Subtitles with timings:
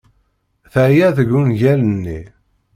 [0.71, 2.19] Teɛya deg ungal-nni.